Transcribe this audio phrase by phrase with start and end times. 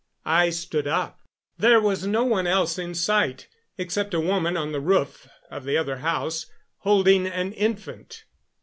[0.25, 1.19] I stood up.
[1.59, 5.77] There was no one else in sight except a woman on the roof of the
[5.77, 8.23] other house holding an infant.